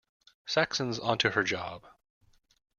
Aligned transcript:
Saxon's 0.47 0.97
onto 0.97 1.29
her 1.29 1.43
job. 1.43 1.85